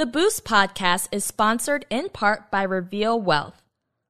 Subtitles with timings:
[0.00, 3.60] The Boost podcast is sponsored in part by Reveal Wealth.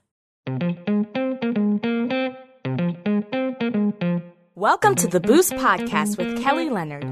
[4.54, 7.02] Welcome to the Boost Podcast with Kelly Leonard,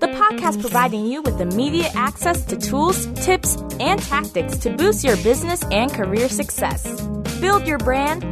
[0.00, 5.16] the podcast providing you with immediate access to tools, tips, and tactics to boost your
[5.18, 7.00] business and career success.
[7.40, 8.22] Build your brand,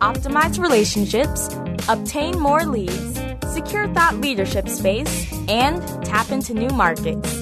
[0.00, 1.54] optimize relationships,
[1.88, 3.20] obtain more leads,
[3.52, 7.32] secure thought leadership space, and tap into new markets.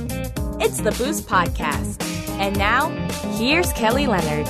[0.60, 2.13] It's the Boost Podcast.
[2.38, 2.90] And now,
[3.38, 4.46] here's Kelly Leonard.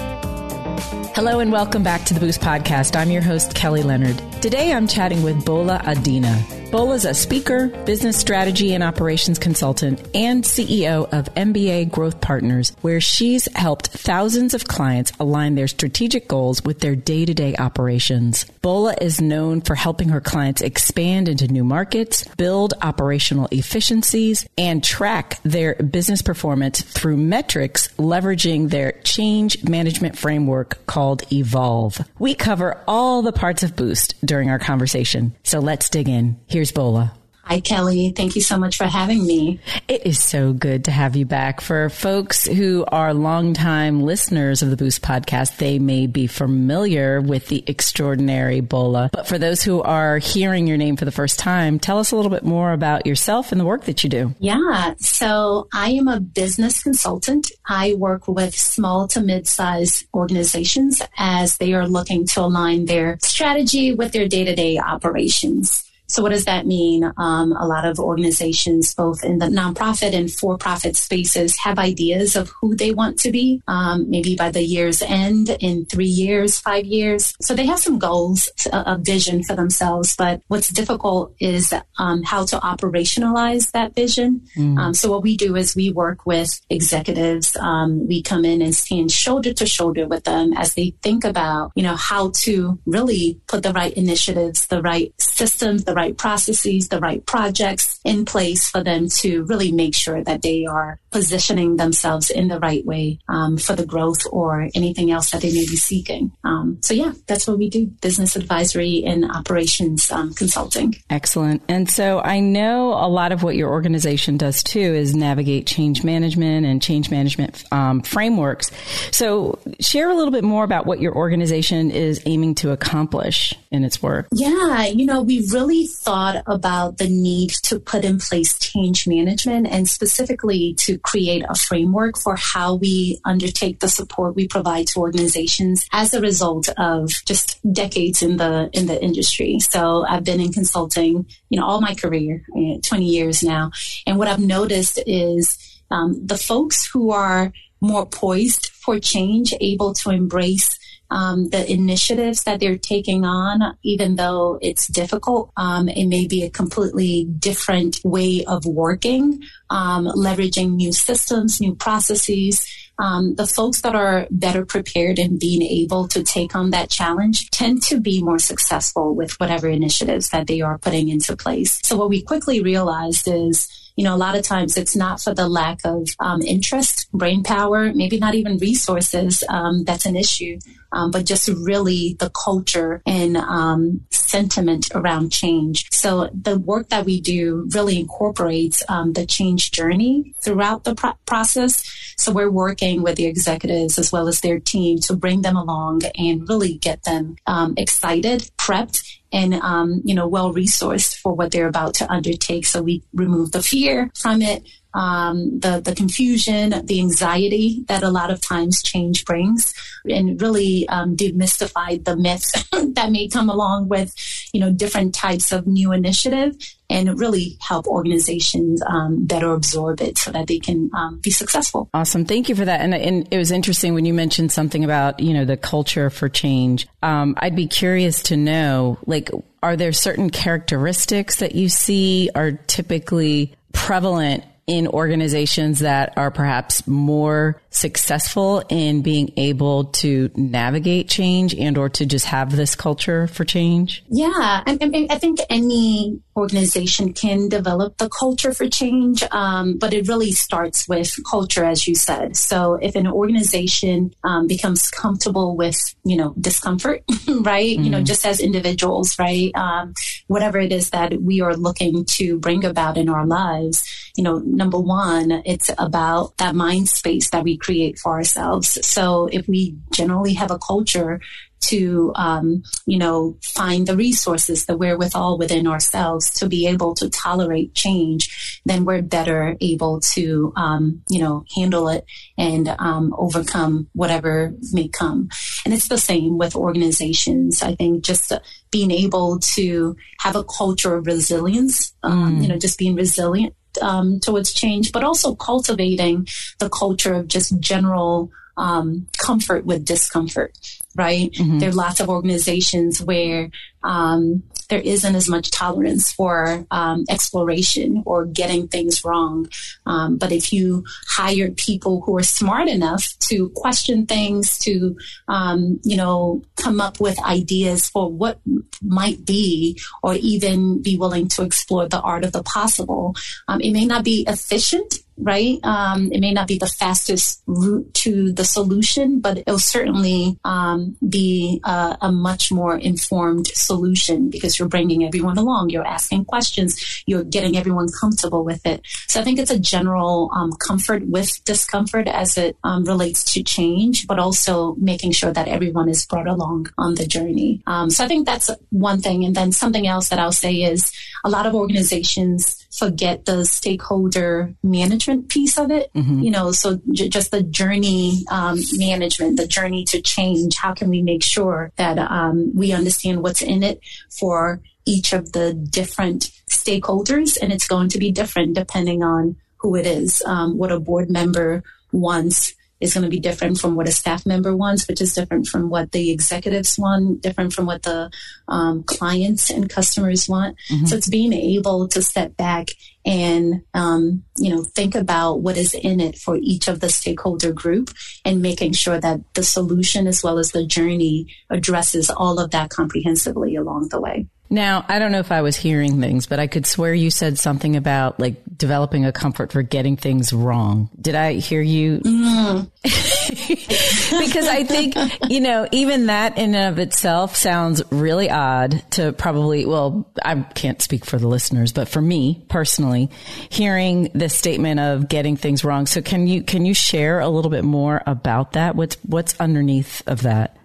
[1.15, 2.97] Hello and welcome back to the Boost Podcast.
[2.97, 4.17] I'm your host, Kelly Leonard.
[4.43, 6.43] Today I'm chatting with Bola Adina.
[6.75, 12.73] Bola is a speaker, business strategy and operations consultant, and CEO of MBA Growth Partners,
[12.81, 17.55] where she's helped thousands of clients align their strategic goals with their day to day
[17.55, 18.45] operations.
[18.61, 24.83] Bola is known for helping her clients expand into new markets, build operational efficiencies, and
[24.83, 32.01] track their business performance through metrics leveraging their change management framework called Evolve.
[32.19, 36.37] We cover all the parts of Boost during our conversation, so let's dig in.
[36.49, 37.13] Here's Bola.
[37.47, 38.11] Hi, Kelly.
[38.17, 39.61] Thank you so much for having me.
[39.87, 41.61] It is so good to have you back.
[41.61, 47.49] For folks who are longtime listeners of the Boost podcast, they may be familiar with
[47.49, 49.11] the extraordinary Bola.
[49.13, 52.17] But for those who are hearing your name for the first time, tell us a
[52.17, 54.35] little bit more about yourself and the work that you do.
[54.39, 54.95] Yeah.
[54.97, 57.53] So I am a business consultant.
[57.69, 63.93] I work with small to mid-sized organizations as they are looking to align their strategy
[63.93, 65.85] with their day-to-day operations.
[66.07, 67.11] So what does that mean?
[67.17, 72.51] Um, a lot of organizations, both in the nonprofit and for-profit spaces, have ideas of
[72.61, 76.85] who they want to be, um, maybe by the year's end, in three years, five
[76.85, 77.35] years.
[77.41, 80.15] So they have some goals, a, a vision for themselves.
[80.17, 84.43] But what's difficult is um, how to operationalize that vision.
[84.57, 84.95] Mm.
[84.95, 87.57] so what we do is we work with executives.
[87.57, 91.73] Um, we come in and stand shoulder to shoulder with them as they think about,
[91.75, 96.19] you know, how to really put the right initiatives, the right systems, the the right
[96.19, 100.99] processes, the right projects in place for them to really make sure that they are
[101.11, 105.53] positioning themselves in the right way um, for the growth or anything else that they
[105.53, 106.33] may be seeking.
[106.43, 110.97] Um, so yeah, that's what we do: business advisory and operations um, consulting.
[111.09, 111.63] Excellent.
[111.69, 116.03] And so I know a lot of what your organization does too is navigate change
[116.03, 118.73] management and change management um, frameworks.
[119.13, 123.85] So share a little bit more about what your organization is aiming to accomplish in
[123.85, 124.27] its work.
[124.33, 129.67] Yeah, you know, we really thought about the need to put in place change management
[129.67, 135.01] and specifically to create a framework for how we undertake the support we provide to
[135.01, 139.59] organizations as a result of just decades in the in the industry.
[139.61, 143.71] So I've been in consulting, you know, all my career, eh, 20 years now.
[144.07, 145.59] And what I've noticed is
[145.91, 150.79] um, the folks who are more poised for change, able to embrace
[151.15, 155.53] um, the initiatives that they're taking on, even though it's difficult.
[155.57, 159.41] Um, it may be a completely different way of working,
[159.71, 162.67] um, leveraging new systems, new processes.
[162.99, 167.49] Um, the folks that are better prepared and being able to take on that challenge
[167.51, 171.81] tend to be more successful with whatever initiatives that they are putting into place.
[171.85, 175.35] So what we quickly realized is you know, a lot of times it's not for
[175.35, 180.59] the lack of um, interest, brain power, maybe not even resources um, that's an issue,
[180.93, 185.87] um, but just really the culture and um, sentiment around change.
[185.93, 191.19] So the work that we do really incorporates um, the change journey throughout the pro-
[191.25, 191.83] process.
[192.17, 196.03] So we're working with the executives as well as their team to bring them along
[196.17, 199.03] and really get them um, excited, prepped,
[199.33, 202.67] and um, you know well resourced for what they're about to undertake.
[202.67, 204.63] So we remove the fear from it.
[204.95, 209.75] Um, the the confusion, the anxiety that a lot of times change brings,
[210.05, 214.15] and really um, demystify the myths that may come along with
[214.53, 216.57] you know different types of new initiative
[216.91, 221.89] and really help organizations um, better absorb it so that they can um, be successful.
[221.95, 222.25] Awesome.
[222.25, 222.81] Thank you for that.
[222.81, 226.29] And, and, it was interesting when you mentioned something about, you know, the culture for
[226.29, 226.87] change.
[227.03, 229.31] Um, I'd be curious to know, like,
[229.63, 236.87] are there certain characteristics that you see are typically prevalent in organizations that are perhaps
[236.87, 243.27] more successful in being able to navigate change and or to just have this culture
[243.27, 244.05] for change?
[244.09, 249.93] Yeah, I, I, I think any organization can develop the culture for change, um, but
[249.93, 252.37] it really starts with culture, as you said.
[252.37, 257.77] So if an organization um, becomes comfortable with, you know, discomfort, right?
[257.77, 257.85] Mm-hmm.
[257.85, 258.05] You know, mm-hmm.
[258.05, 259.51] just as individuals, right?
[259.55, 259.95] Um,
[260.27, 263.85] whatever it is that we are looking to bring about in our lives,
[264.17, 268.79] you know, number one, it's about that mind space that we create for ourselves.
[268.87, 271.21] So if we generally have a culture
[271.69, 277.09] to, um, you know, find the resources, the wherewithal within ourselves to be able to
[277.11, 282.05] tolerate change, then we're better able to, um, you know, handle it
[282.39, 285.29] and um, overcome whatever may come.
[285.65, 287.63] And it's the same with organizations.
[287.63, 288.33] I think just
[288.71, 292.43] being able to have a culture of resilience, um, mm.
[292.43, 296.27] you know, just being resilient um, towards change, but also cultivating
[296.59, 300.57] the culture of just general um, comfort with discomfort,
[300.95, 301.31] right?
[301.33, 301.59] Mm-hmm.
[301.59, 303.51] There are lots of organizations where
[303.83, 309.49] um, there isn't as much tolerance for um, exploration or getting things wrong.
[309.87, 314.97] Um, but if you hire people who are smart enough to question things, to
[315.29, 318.41] um, you know come up with ideas for what
[318.83, 323.15] might be, or even be willing to explore the art of the possible,
[323.49, 325.59] um, it may not be efficient right?
[325.63, 330.84] Um, it may not be the fastest route to the solution, but it'll certainly um,
[331.07, 337.03] be a, a, much more informed solution because you're bringing everyone along, you're asking questions,
[337.07, 338.81] you're getting everyone comfortable with it.
[339.09, 343.43] So I think it's a general um, comfort with discomfort as it um, relates to
[343.43, 347.63] change, but also making sure that everyone is brought along on the journey.
[347.67, 349.25] Um, so I think that's one thing.
[349.25, 350.93] And then something else that I'll say is
[351.25, 355.93] a lot of organizations forget the stakeholder management piece of it.
[355.95, 356.21] Mm-hmm.
[356.21, 360.57] You know, so j- just the journey um, management, the journey to change.
[360.57, 363.81] How can we make sure that um, we understand what's in it
[364.11, 367.39] for each of the different stakeholders?
[367.41, 371.09] And it's going to be different depending on who it is, um, what a board
[371.09, 375.15] member wants is going to be different from what a staff member wants, which is
[375.15, 378.11] different from what the executives want, different from what the
[378.49, 380.57] um, clients and customers want.
[380.71, 380.87] Mm-hmm.
[380.87, 382.69] So it's being able to step back
[383.07, 387.53] and um, you know think about what is in it for each of the stakeholder
[387.53, 387.91] group
[388.25, 392.71] and making sure that the solution as well as the journey addresses all of that
[392.71, 394.27] comprehensively along the way.
[394.51, 397.39] Now, I don't know if I was hearing things, but I could swear you said
[397.39, 400.91] something about like developing a comfort for getting things wrong.
[401.01, 401.99] Did I hear you?
[401.99, 402.71] Mm.
[404.19, 404.95] because I think,
[405.29, 410.43] you know, even that in and of itself sounds really odd to probably, well, I
[410.43, 413.11] can't speak for the listeners, but for me personally,
[413.49, 415.87] hearing this statement of getting things wrong.
[415.87, 418.77] So can you, can you share a little bit more about that?
[418.77, 420.57] What's, what's underneath of that?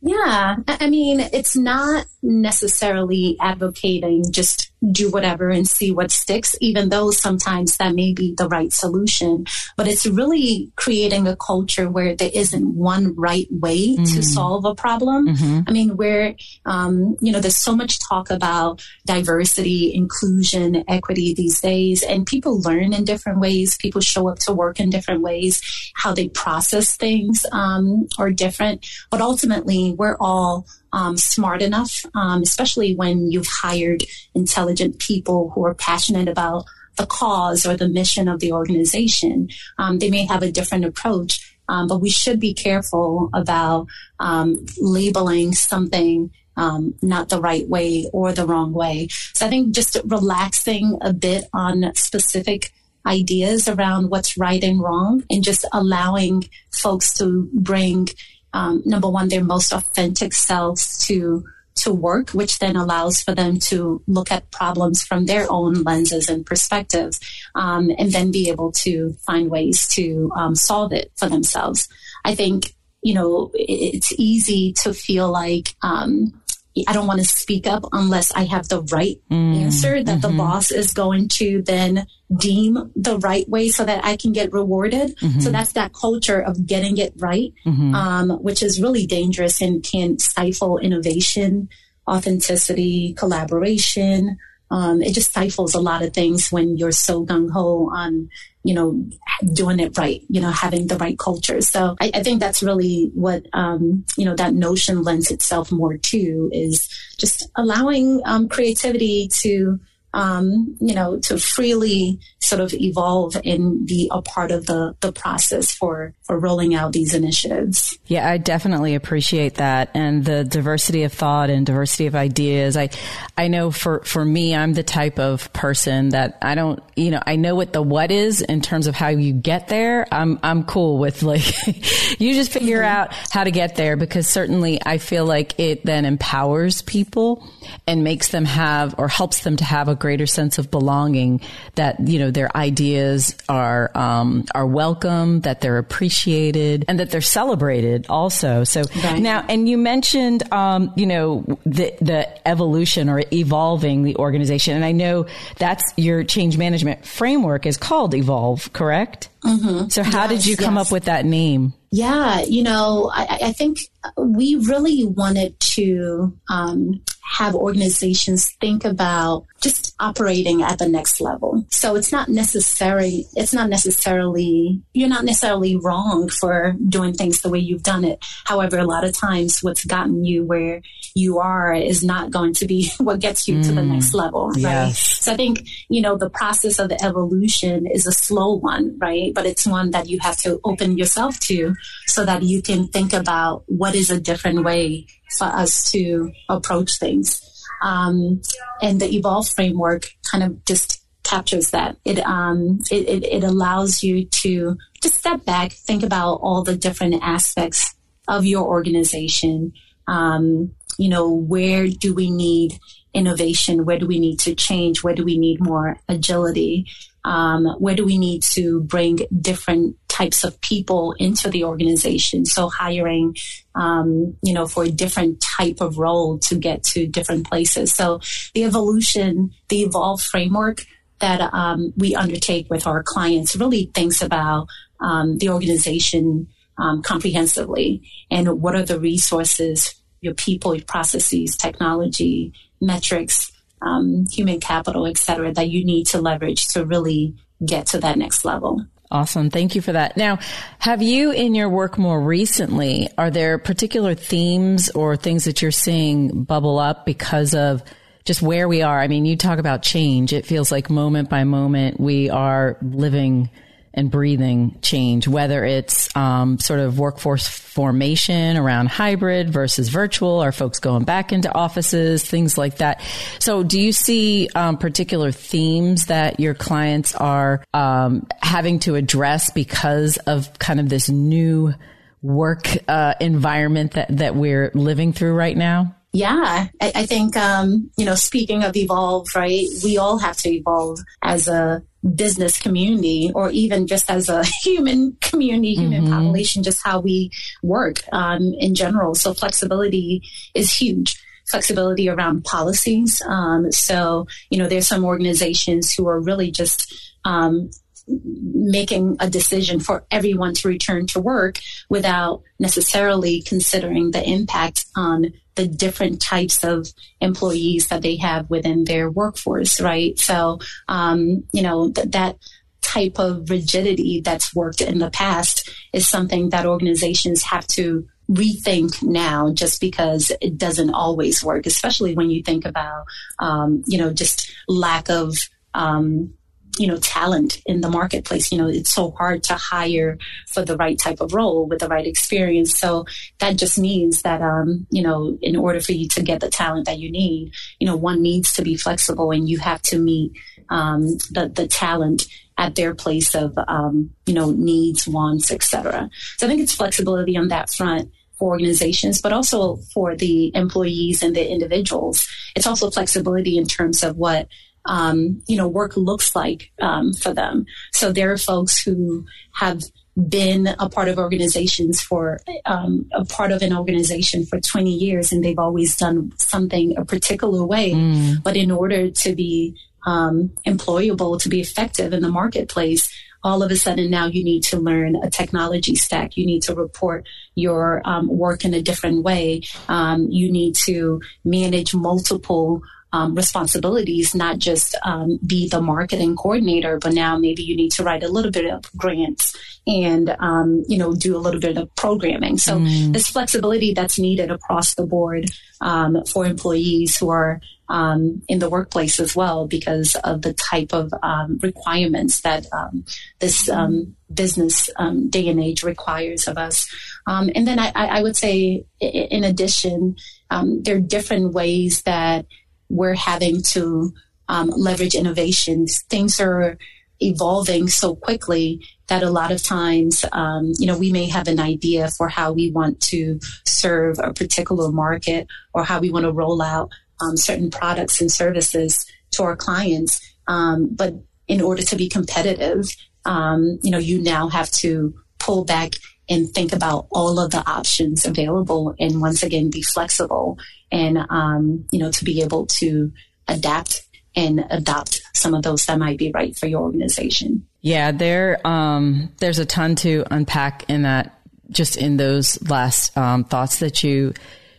[0.00, 0.56] Yeah.
[0.68, 7.10] I mean, it's not necessarily advocating just do whatever and see what sticks, even though
[7.10, 9.44] sometimes that may be the right solution.
[9.76, 14.04] But it's really creating a culture where there isn't one right way mm-hmm.
[14.04, 15.28] to solve a problem.
[15.28, 15.60] Mm-hmm.
[15.66, 21.60] I mean, where, um, you know, there's so much talk about diversity, inclusion, equity these
[21.60, 23.76] days, and people learn in different ways.
[23.76, 25.60] People show up to work in different ways.
[25.94, 28.86] How they process things um, are different.
[29.10, 34.04] But ultimately, we're all um, smart enough, um, especially when you've hired
[34.34, 36.64] intelligent people who are passionate about
[36.96, 39.48] the cause or the mission of the organization.
[39.78, 43.86] Um, they may have a different approach, um, but we should be careful about
[44.18, 49.06] um, labeling something um, not the right way or the wrong way.
[49.32, 52.72] So I think just relaxing a bit on specific
[53.06, 58.08] ideas around what's right and wrong and just allowing folks to bring
[58.52, 61.44] um, number one, their most authentic selves to
[61.76, 66.28] to work, which then allows for them to look at problems from their own lenses
[66.28, 67.20] and perspectives,
[67.54, 71.88] um, and then be able to find ways to um, solve it for themselves.
[72.24, 76.40] I think you know it's easy to feel like um,
[76.86, 80.20] I don't want to speak up unless I have the right mm, answer that mm-hmm.
[80.20, 82.06] the boss is going to then
[82.36, 85.16] deem the right way so that I can get rewarded.
[85.18, 85.40] Mm-hmm.
[85.40, 87.94] So that's that culture of getting it right, mm-hmm.
[87.94, 91.68] um, which is really dangerous and can stifle innovation,
[92.06, 94.38] authenticity, collaboration.
[94.70, 98.28] Um, it just stifles a lot of things when you're so gung ho on,
[98.64, 99.08] you know,
[99.54, 101.60] doing it right, you know, having the right culture.
[101.60, 105.96] So I, I think that's really what, um, you know, that notion lends itself more
[105.96, 109.80] to is just allowing um, creativity to
[110.14, 115.12] um, you know, to freely sort of evolve and be a part of the, the
[115.12, 117.98] process for, for rolling out these initiatives.
[118.06, 119.90] Yeah, I definitely appreciate that.
[119.94, 122.76] And the diversity of thought and diversity of ideas.
[122.76, 122.88] I,
[123.36, 127.22] I know for, for me, I'm the type of person that I don't, you know,
[127.26, 130.06] I know what the what is in terms of how you get there.
[130.10, 131.44] I'm, I'm cool with like,
[132.18, 133.12] you just figure mm-hmm.
[133.12, 137.46] out how to get there because certainly I feel like it then empowers people
[137.86, 141.40] and makes them have or helps them to have a greater sense of belonging
[141.74, 147.20] that, you know, their ideas are, um, are welcome, that they're appreciated and that they're
[147.20, 148.64] celebrated also.
[148.64, 149.20] So right.
[149.20, 154.74] now, and you mentioned, um, you know, the, the evolution or evolving the organization.
[154.74, 155.26] And I know
[155.58, 159.28] that's your change management framework is called Evolve, correct?
[159.44, 159.88] Mm-hmm.
[159.88, 160.86] So how yes, did you come yes.
[160.86, 161.72] up with that name?
[161.90, 163.78] Yeah, you know, I, I think
[164.16, 171.64] we really wanted to um, have organizations think about just operating at the next level.
[171.70, 177.50] So it's not necessary, it's not necessarily, you're not necessarily wrong for doing things the
[177.50, 178.24] way you've done it.
[178.44, 180.80] However, a lot of times what's gotten you where
[181.14, 183.92] you are is not going to be what gets you mm, to the mm.
[183.92, 184.60] next level, right?
[184.60, 185.24] Yes.
[185.24, 189.34] So I think, you know, the process of the evolution is a slow one, right?
[189.34, 191.74] But it's one that you have to open yourself to
[192.18, 195.06] so that you can think about what is a different way
[195.38, 197.40] for us to approach things.
[197.80, 198.42] Um,
[198.82, 201.96] and the Evolve framework kind of just captures that.
[202.04, 206.76] It, um, it, it, it allows you to just step back, think about all the
[206.76, 207.94] different aspects
[208.26, 209.72] of your organization.
[210.08, 212.80] Um, you know, where do we need
[213.14, 213.84] innovation?
[213.84, 215.04] Where do we need to change?
[215.04, 216.86] Where do we need more agility?
[217.24, 222.44] Um, where do we need to bring different types of people into the organization?
[222.44, 223.36] So hiring,
[223.74, 227.92] um, you know, for a different type of role to get to different places.
[227.92, 228.20] So
[228.54, 230.82] the evolution, the evolve framework
[231.20, 234.68] that um, we undertake with our clients really thinks about
[235.00, 236.48] um, the organization
[236.78, 243.47] um, comprehensively and what are the resources, your people, your processes, technology, metrics,
[243.82, 248.18] um, human capital, et cetera, that you need to leverage to really get to that
[248.18, 248.84] next level.
[249.10, 249.48] Awesome.
[249.48, 250.16] Thank you for that.
[250.16, 250.38] Now,
[250.78, 255.70] have you in your work more recently, are there particular themes or things that you're
[255.70, 257.82] seeing bubble up because of
[258.24, 259.00] just where we are?
[259.00, 260.34] I mean, you talk about change.
[260.34, 263.48] It feels like moment by moment we are living
[263.94, 270.52] and breathing change, whether it's um, sort of workforce formation around hybrid versus virtual, are
[270.52, 273.00] folks going back into offices, things like that.
[273.38, 279.50] So, do you see um, particular themes that your clients are um, having to address
[279.52, 281.74] because of kind of this new
[282.22, 285.94] work uh, environment that, that we're living through right now?
[286.12, 290.50] Yeah, I, I think, um, you know, speaking of evolve, right, we all have to
[290.50, 291.82] evolve as a
[292.14, 296.12] business community or even just as a human community, human mm-hmm.
[296.12, 297.30] population, just how we
[297.62, 299.14] work um, in general.
[299.14, 300.22] So flexibility
[300.54, 301.22] is huge.
[301.46, 303.22] Flexibility around policies.
[303.26, 307.70] Um, so, you know, there's some organizations who are really just um,
[308.06, 315.32] making a decision for everyone to return to work without necessarily considering the impact on
[315.58, 316.86] the different types of
[317.20, 320.16] employees that they have within their workforce, right?
[320.18, 322.36] So, um, you know, th- that
[322.80, 329.02] type of rigidity that's worked in the past is something that organizations have to rethink
[329.02, 333.04] now just because it doesn't always work, especially when you think about,
[333.40, 335.36] um, you know, just lack of,
[335.74, 336.32] um,
[336.78, 338.52] you know, talent in the marketplace.
[338.52, 341.88] You know, it's so hard to hire for the right type of role with the
[341.88, 342.76] right experience.
[342.78, 343.04] So
[343.38, 346.86] that just means that, um, you know, in order for you to get the talent
[346.86, 350.32] that you need, you know, one needs to be flexible and you have to meet,
[350.70, 352.26] um, the, the talent
[352.58, 356.10] at their place of, um, you know, needs, wants, etc.
[356.36, 361.22] So I think it's flexibility on that front for organizations, but also for the employees
[361.22, 362.28] and the individuals.
[362.54, 364.48] It's also flexibility in terms of what
[364.88, 367.66] um, you know, work looks like um, for them.
[367.92, 369.82] So there are folks who have
[370.28, 375.30] been a part of organizations for um, a part of an organization for 20 years
[375.30, 377.92] and they've always done something a particular way.
[377.92, 378.42] Mm.
[378.42, 379.76] But in order to be
[380.06, 383.08] um, employable, to be effective in the marketplace,
[383.44, 386.36] all of a sudden now you need to learn a technology stack.
[386.36, 389.62] You need to report your um, work in a different way.
[389.88, 396.98] Um, you need to manage multiple um, responsibilities, not just um, be the marketing coordinator,
[396.98, 400.98] but now maybe you need to write a little bit of grants and um, you
[400.98, 402.58] know do a little bit of programming.
[402.58, 403.12] So mm.
[403.12, 405.46] this flexibility that's needed across the board
[405.80, 410.92] um, for employees who are um, in the workplace as well because of the type
[410.92, 413.06] of um, requirements that um,
[413.38, 416.86] this um, business um, day and age requires of us.
[417.26, 420.16] Um, and then I, I, would say, in addition,
[420.50, 422.44] there are different ways that
[422.88, 424.12] we're having to
[424.48, 426.02] leverage innovations.
[426.08, 426.78] Things are
[427.20, 431.58] evolving so quickly that a lot of times, um, you know, we may have an
[431.58, 436.32] idea for how we want to serve a particular market or how we want to
[436.32, 436.90] roll out
[437.20, 440.20] um, certain products and services to our clients.
[440.46, 441.14] Um, but
[441.48, 442.84] in order to be competitive,
[443.24, 445.92] um, you know, you now have to pull back
[446.28, 450.58] and think about all of the options available and once again be flexible
[450.90, 453.12] and, um, you know, to be able to
[453.46, 457.66] adapt and adopt some of those that might be right for your organization.
[457.80, 461.34] Yeah, there, um, there's a ton to unpack in that,
[461.70, 464.34] just in those last um, thoughts that you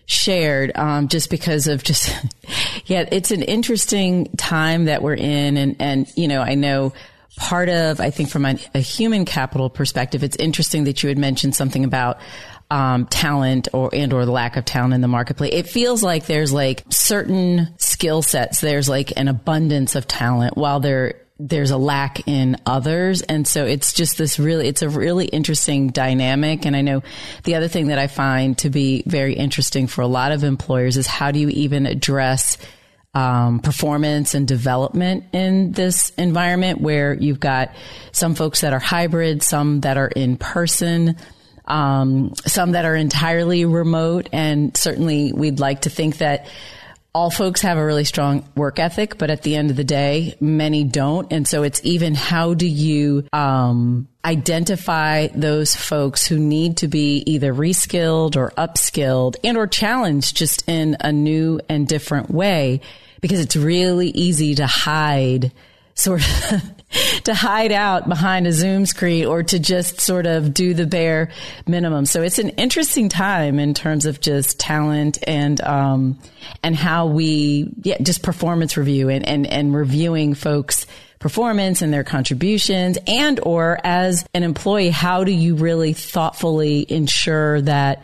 [0.06, 2.10] shared, um, just because of just,
[2.86, 5.58] yeah, it's an interesting time that we're in.
[5.58, 6.94] And, and, you know, I know
[7.38, 11.18] part of, I think from a, a human capital perspective, it's interesting that you had
[11.18, 12.20] mentioned something about,
[12.72, 15.52] um, talent or and or the lack of talent in the marketplace.
[15.54, 18.62] It feels like there's like certain skill sets.
[18.62, 23.22] There's like an abundance of talent while there there's a lack in others.
[23.22, 26.66] And so it's just this really, it's a really interesting dynamic.
[26.66, 27.02] And I know
[27.44, 30.98] the other thing that I find to be very interesting for a lot of employers
[30.98, 32.58] is how do you even address
[33.14, 37.72] um, performance and development in this environment where you've got
[38.12, 41.16] some folks that are hybrid, some that are in person,
[41.70, 44.30] um, some that are entirely remote.
[44.34, 46.48] And certainly we'd like to think that
[47.14, 50.36] all folks have a really strong work ethic, but at the end of the day,
[50.40, 51.32] many don't.
[51.32, 57.24] And so it's even how do you um, identify those folks who need to be
[57.26, 62.82] either reskilled or upskilled and or challenged just in a new and different way
[63.22, 65.52] because it's really easy to hide
[65.96, 66.62] sort of
[67.24, 71.30] to hide out behind a Zoom screen or to just sort of do the bare
[71.68, 72.06] minimum.
[72.06, 76.20] So it's an interesting time in terms of just talent and um,
[76.64, 80.86] and how we yeah just performance review and and and reviewing folks
[81.20, 87.62] performance and their contributions and or as an employee how do you really thoughtfully ensure
[87.62, 88.02] that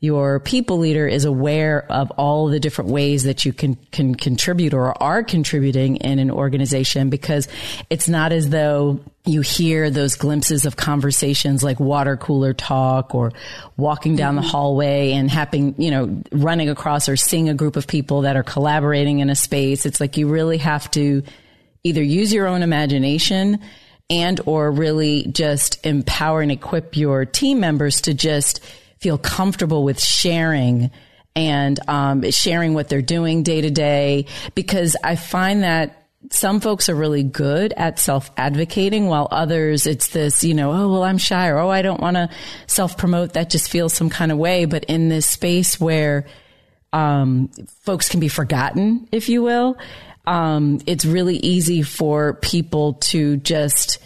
[0.00, 4.72] your people leader is aware of all the different ways that you can, can contribute
[4.72, 7.48] or are contributing in an organization because
[7.90, 13.32] it's not as though you hear those glimpses of conversations like water cooler talk or
[13.76, 14.44] walking down mm-hmm.
[14.44, 18.36] the hallway and having, you know, running across or seeing a group of people that
[18.36, 19.84] are collaborating in a space.
[19.84, 21.24] It's like you really have to
[21.82, 23.58] either use your own imagination
[24.08, 28.60] and or really just empower and equip your team members to just
[29.00, 30.90] feel comfortable with sharing
[31.36, 36.88] and um, sharing what they're doing day to day because I find that some folks
[36.88, 41.18] are really good at self advocating while others it's this, you know, oh, well, I'm
[41.18, 42.28] shy or oh, I don't want to
[42.66, 43.34] self promote.
[43.34, 44.64] That just feels some kind of way.
[44.64, 46.26] But in this space where
[46.92, 47.48] um,
[47.82, 49.78] folks can be forgotten, if you will,
[50.26, 53.98] um, it's really easy for people to just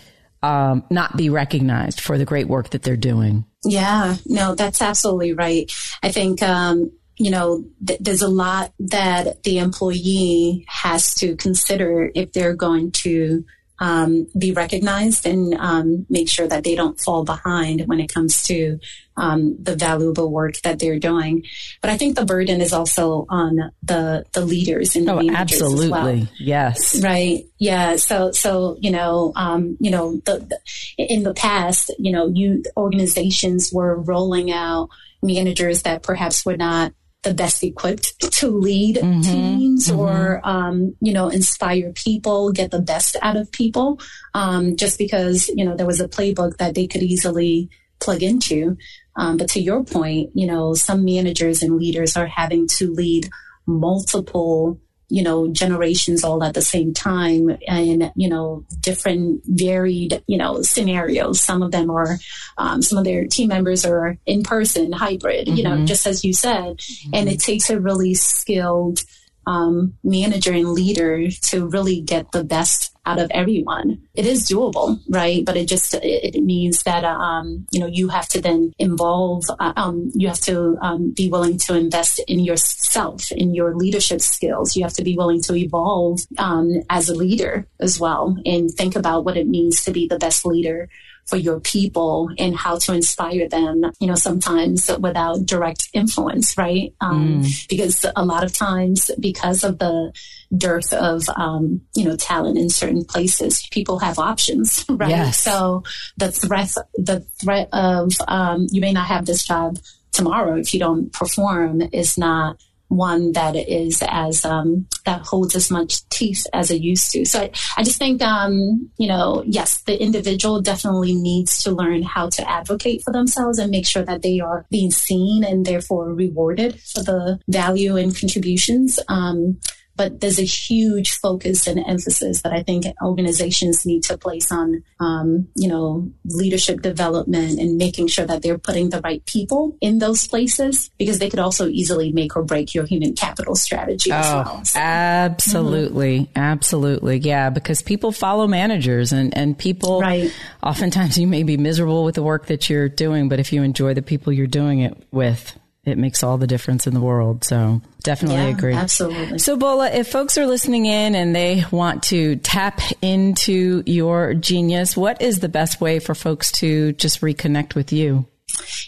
[0.43, 3.45] um, not be recognized for the great work that they're doing.
[3.65, 5.71] Yeah, no, that's absolutely right.
[6.03, 12.11] I think, um, you know, th- there's a lot that the employee has to consider
[12.15, 13.45] if they're going to
[13.79, 18.43] um, be recognized and um, make sure that they don't fall behind when it comes
[18.45, 18.79] to
[19.17, 21.45] um, the valuable work that they're doing.
[21.81, 25.91] But I think the burden is also on the the leaders and the oh, absolutely,
[25.91, 26.29] well.
[26.39, 27.97] yes, right, yeah.
[27.97, 30.59] So so you know um, you know the, the,
[30.97, 34.89] in the past you know you organizations were rolling out
[35.23, 39.99] managers that perhaps were not the best equipped to lead mm-hmm, teams mm-hmm.
[39.99, 44.01] or um, you know inspire people get the best out of people
[44.35, 48.77] um, just because you know there was a playbook that they could easily plug into
[49.17, 53.29] um, but to your point you know some managers and leaders are having to lead
[53.67, 54.81] multiple
[55.13, 60.63] you know, generations all at the same time and, you know, different varied, you know,
[60.63, 61.39] scenarios.
[61.39, 62.19] Some of them are,
[62.57, 65.57] um, some of their team members are in person, hybrid, mm-hmm.
[65.57, 65.85] you know, mm-hmm.
[65.85, 66.79] just as you said.
[66.79, 67.11] Mm-hmm.
[67.15, 69.01] And it takes a really skilled,
[69.47, 74.01] um, manager and leader to really get the best out of everyone.
[74.15, 75.45] It is doable, right?
[75.45, 79.45] But it just it, means that um, you know you have to then involve.
[79.59, 84.21] Uh, um, you have to um, be willing to invest in yourself, in your leadership
[84.21, 84.77] skills.
[84.77, 88.97] You have to be willing to evolve um, as a leader as well, and think
[88.97, 90.89] about what it means to be the best leader
[91.27, 96.95] for your people and how to inspire them, you know, sometimes without direct influence, right?
[97.01, 97.69] Um, mm.
[97.69, 100.13] Because a lot of times, because of the
[100.57, 105.11] dearth of, um, you know, talent in certain places, people have options, right?
[105.11, 105.43] Yes.
[105.43, 105.85] So
[106.17, 109.79] the threat, the threat of, um, you may not have this job
[110.11, 112.57] tomorrow if you don't perform is not
[112.93, 117.25] one that is as um, that holds as much teeth as it used to.
[117.25, 122.03] So I, I just think, um, you know, yes, the individual definitely needs to learn
[122.03, 126.13] how to advocate for themselves and make sure that they are being seen and therefore
[126.13, 129.01] rewarded for the value and contributions.
[129.09, 129.59] Um,
[129.97, 134.83] but there's a huge focus and emphasis that I think organizations need to place on,
[135.01, 139.99] um, you know, leadership development and making sure that they're putting the right people in
[139.99, 144.17] those places because they could also easily make or break your human capital strategy oh,
[144.17, 144.65] as well.
[144.65, 144.79] So.
[144.81, 146.21] Absolutely.
[146.21, 146.39] Mm-hmm.
[146.39, 147.19] Absolutely.
[147.19, 147.51] Yeah.
[147.51, 150.35] Because people follow managers and, and people, right.
[150.63, 153.95] oftentimes you may be miserable with the work that you're doing, but if you enjoy
[153.95, 157.45] the people you're doing it with, it makes all the difference in the world.
[157.45, 158.75] So definitely yeah, agree.
[158.75, 159.39] Absolutely.
[159.39, 164.97] So Bola, if folks are listening in and they want to tap into your genius,
[164.97, 168.27] what is the best way for folks to just reconnect with you?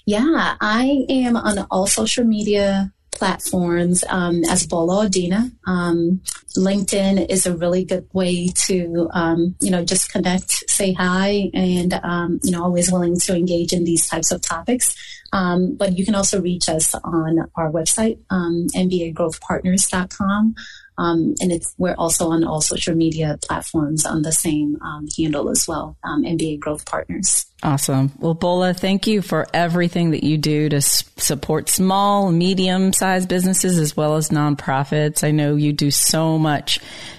[0.06, 2.92] Yeah, I am on all social media
[3.24, 5.50] platforms um, as Bola Odina.
[5.66, 6.20] Um,
[6.58, 11.94] LinkedIn is a really good way to, um, you know, just connect, say hi, and,
[12.04, 14.94] um, you know, always willing to engage in these types of topics.
[15.32, 20.54] Um, but you can also reach us on our website, um, mbagrowthpartners.com.
[20.96, 25.50] Um, and it's we're also on all social media platforms on the same um, handle
[25.50, 27.46] as well, um, MBA Growth Partners.
[27.62, 28.12] Awesome.
[28.18, 33.28] Well, Bola, thank you for everything that you do to s- support small, medium sized
[33.28, 35.24] businesses as well as nonprofits.
[35.24, 36.78] I know you do so much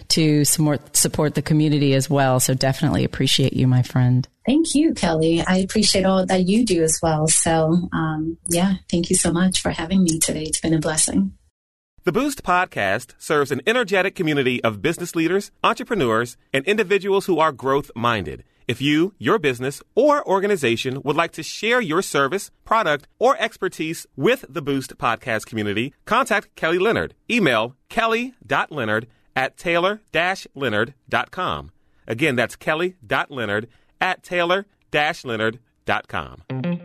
[0.10, 2.40] to support, support the community as well.
[2.40, 4.28] So definitely appreciate you, my friend.
[4.46, 5.44] Thank you, Kelly.
[5.46, 7.28] I appreciate all that you do as well.
[7.28, 10.44] So, um, yeah, thank you so much for having me today.
[10.44, 11.34] It's been a blessing.
[12.06, 17.52] The Boost podcast serves an energetic community of business leaders, entrepreneurs, and individuals who are
[17.52, 18.44] growth minded.
[18.68, 24.06] If you, your business, or organization would like to share your service, product, or expertise
[24.16, 27.16] with the Boost podcast community, contact Kelly Leonard.
[27.28, 31.72] Email kelly.leonard at taylor-leonard.com.
[32.08, 33.68] Again, that's kelly.leonard
[34.00, 36.85] at taylor-leonard.com.